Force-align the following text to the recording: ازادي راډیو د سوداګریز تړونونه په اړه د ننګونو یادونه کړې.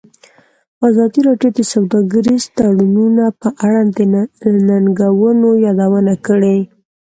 ازادي 0.87 1.21
راډیو 1.27 1.49
د 1.55 1.59
سوداګریز 1.73 2.43
تړونونه 2.57 3.25
په 3.41 3.49
اړه 3.65 3.81
د 3.95 3.97
ننګونو 4.67 5.49
یادونه 5.65 6.13
کړې. 6.25 6.57